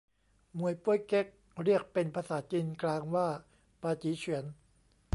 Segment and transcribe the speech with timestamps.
[0.57, 1.27] มวยโป๊ยเก๊ก
[1.63, 3.27] เรียกเป็นภาษาจีนกลางว่า
[3.81, 4.45] ปาจี๋เฉวียน